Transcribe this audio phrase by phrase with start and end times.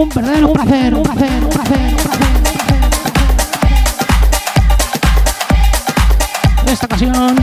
[0.00, 2.30] Un verdadero placer, un placer, un placer, un placer.
[6.62, 7.36] En esta ocasión,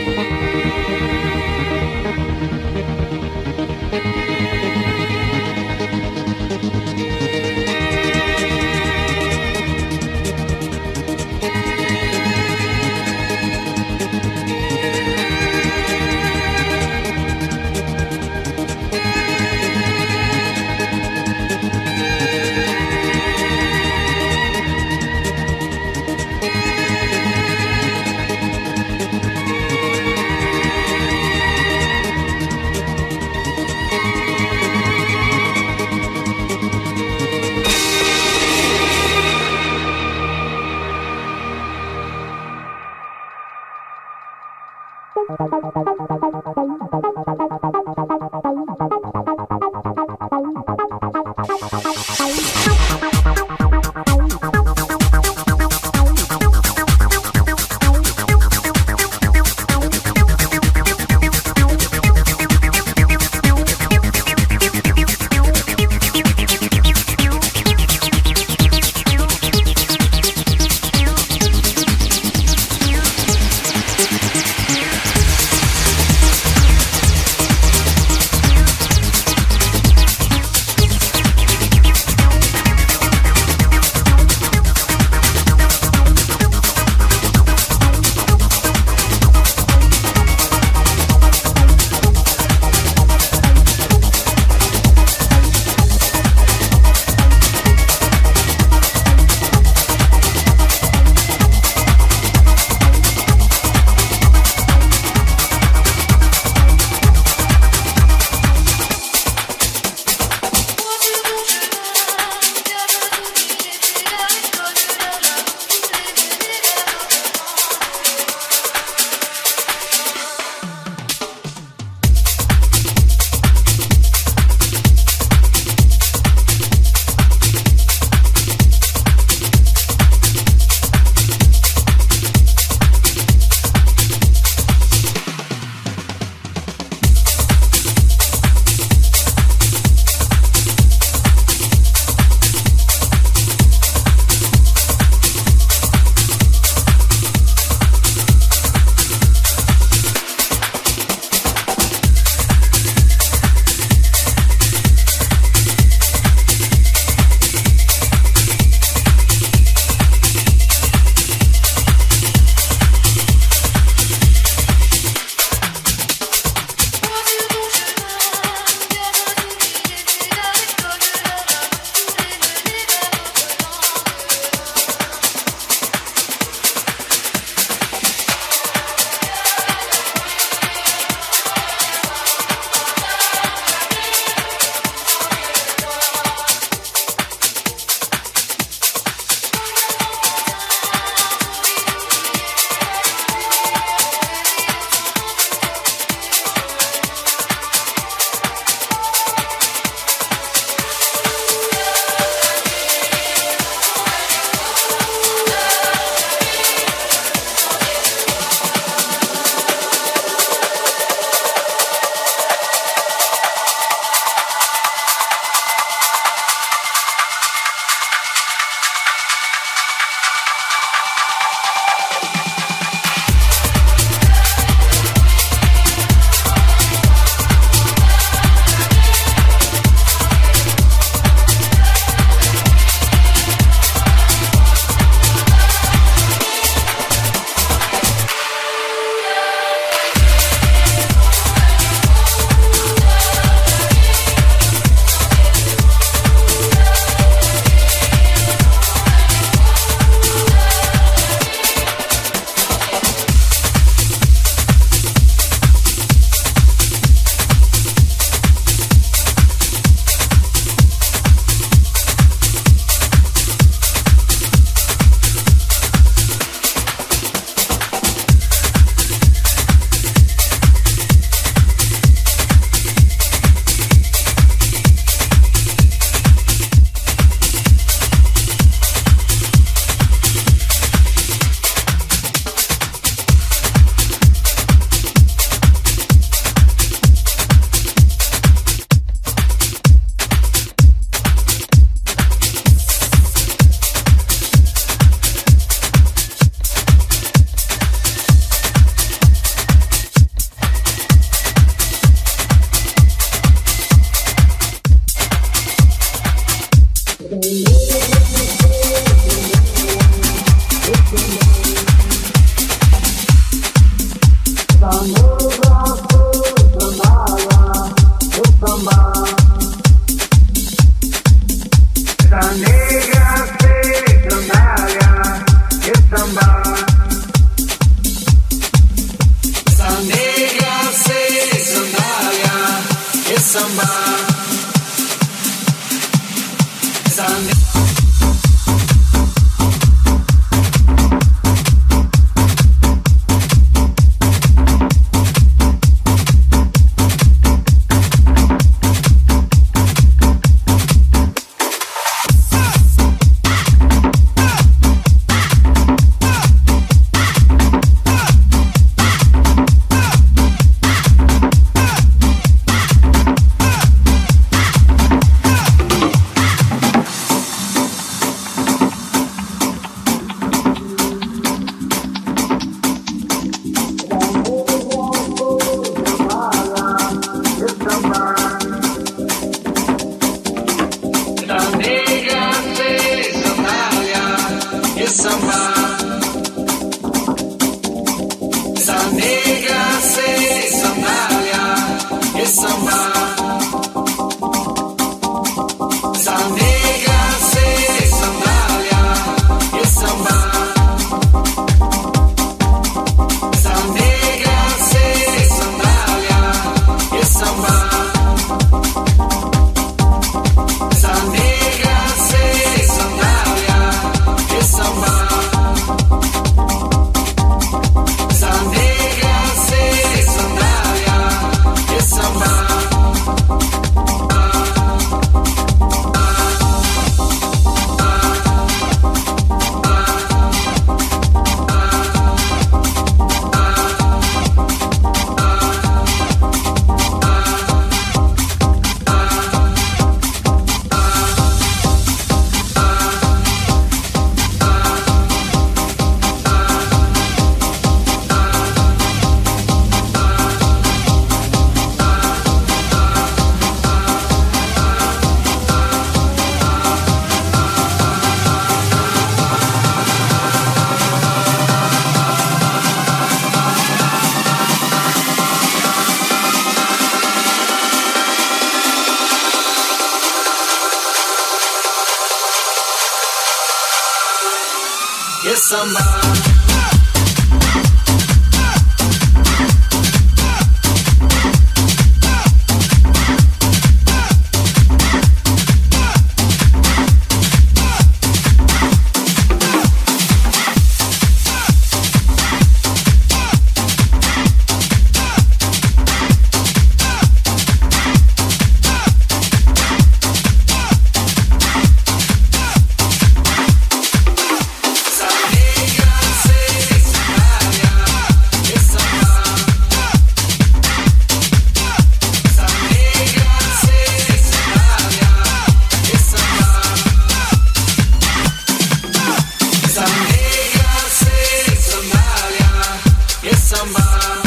[523.78, 524.47] samba.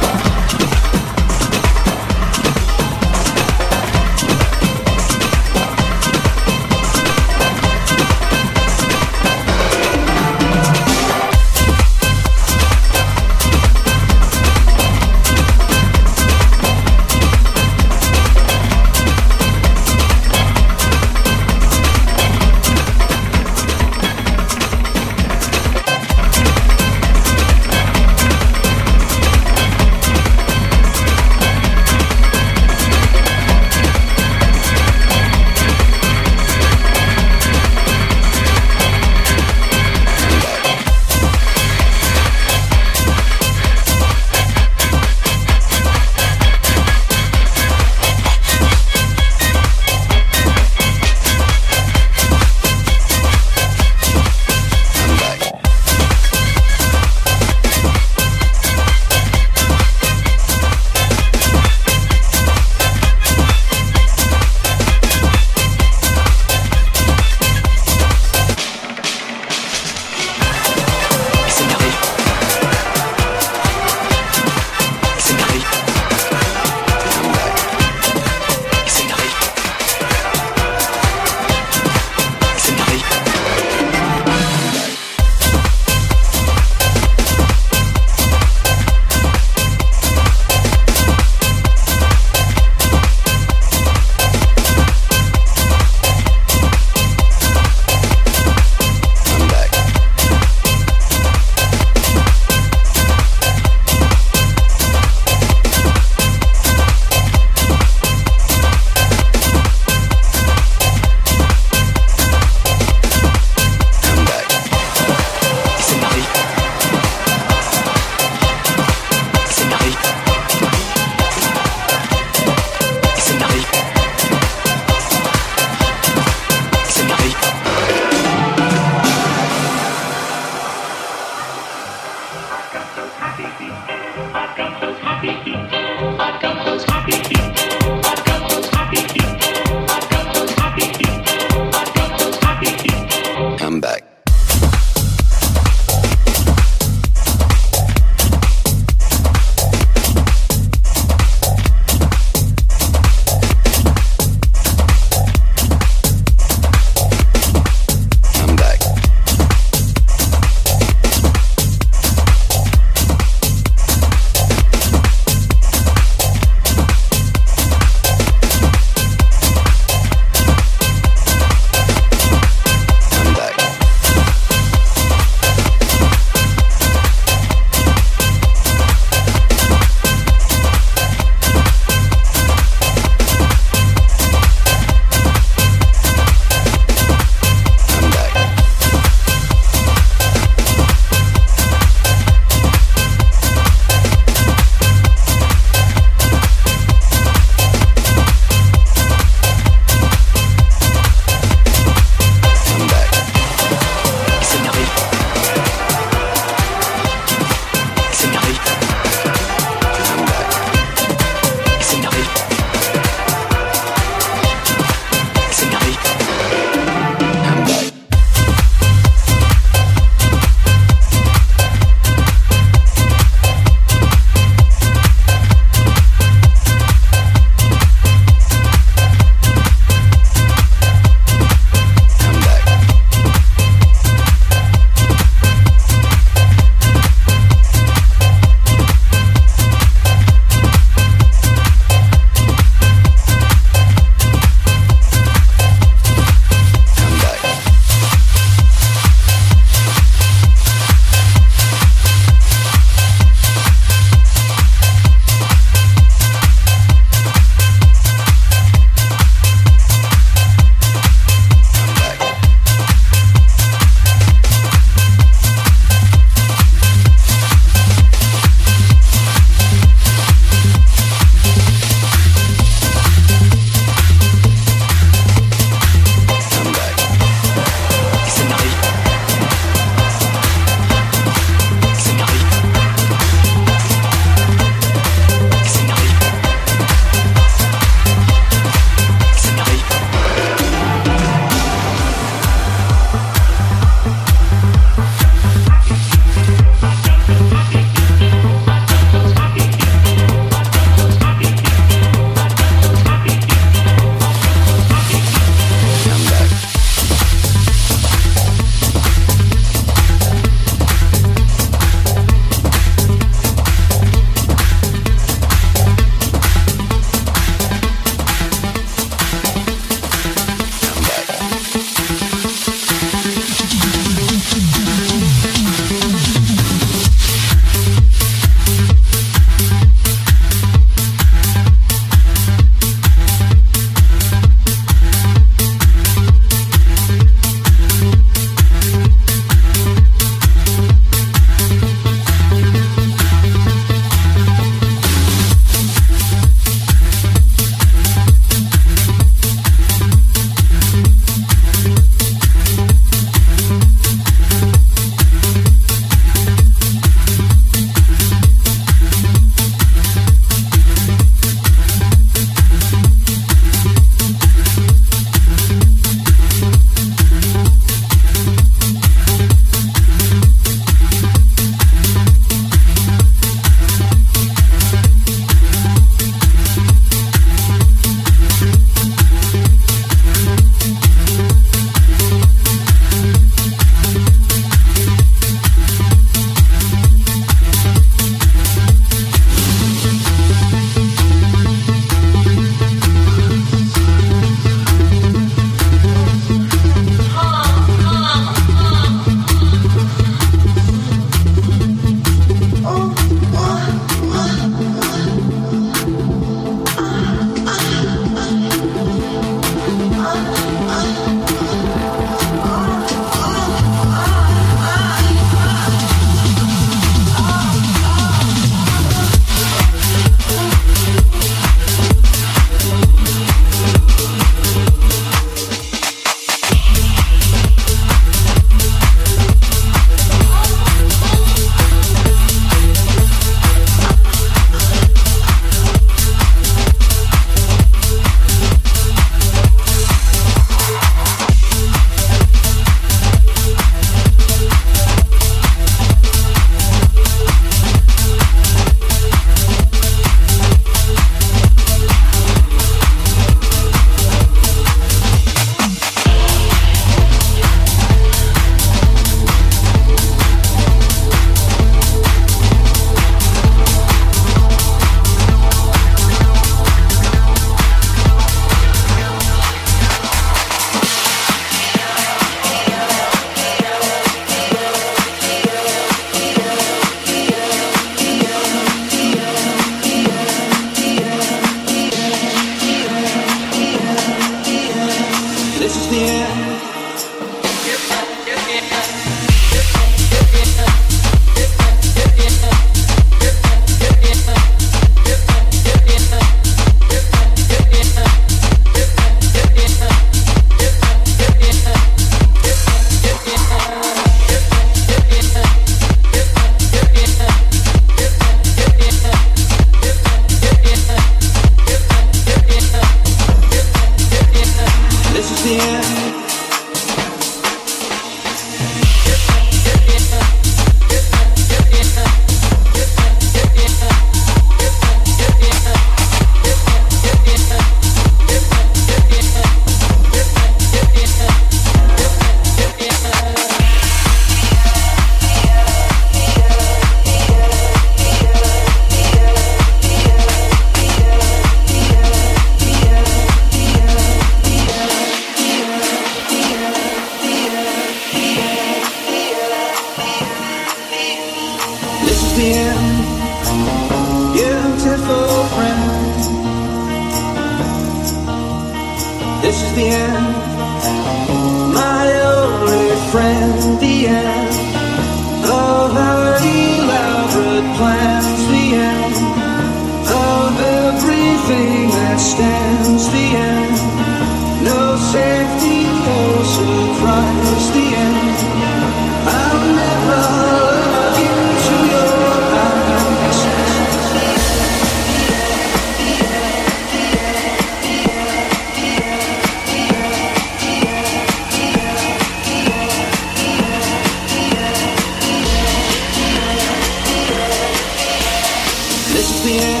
[599.71, 600.00] yeah.